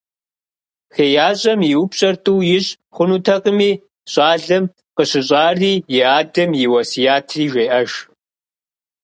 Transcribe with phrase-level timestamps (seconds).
[0.95, 3.71] ХеящӀэм и упщӀэр тӀу ищӀ хъунутэкъыми,
[4.11, 7.91] щӀалэм къыщыщӏари и адэм и уэсиятри жеӀэж.